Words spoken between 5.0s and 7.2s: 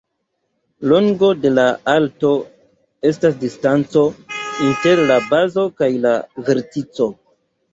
la bazo kaj la vertico.